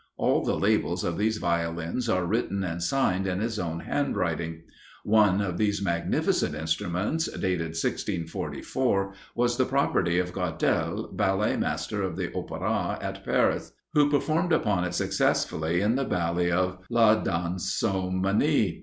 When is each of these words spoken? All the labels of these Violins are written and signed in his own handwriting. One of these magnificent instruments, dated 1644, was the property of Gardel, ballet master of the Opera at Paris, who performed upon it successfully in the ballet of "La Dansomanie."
All 0.17 0.43
the 0.43 0.57
labels 0.57 1.03
of 1.03 1.15
these 1.19 1.37
Violins 1.37 2.09
are 2.09 2.25
written 2.25 2.63
and 2.63 2.81
signed 2.81 3.27
in 3.27 3.39
his 3.39 3.59
own 3.59 3.81
handwriting. 3.81 4.63
One 5.03 5.41
of 5.41 5.59
these 5.59 5.79
magnificent 5.83 6.55
instruments, 6.55 7.27
dated 7.31 7.75
1644, 7.79 9.13
was 9.35 9.57
the 9.57 9.65
property 9.65 10.17
of 10.17 10.33
Gardel, 10.33 11.15
ballet 11.15 11.55
master 11.55 12.01
of 12.01 12.15
the 12.15 12.33
Opera 12.33 12.97
at 12.99 13.23
Paris, 13.23 13.73
who 13.93 14.09
performed 14.09 14.53
upon 14.53 14.85
it 14.85 14.95
successfully 14.95 15.81
in 15.81 15.93
the 15.97 16.05
ballet 16.05 16.49
of 16.49 16.79
"La 16.89 17.21
Dansomanie." 17.23 18.79